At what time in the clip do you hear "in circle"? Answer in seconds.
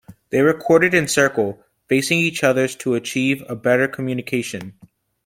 0.95-1.63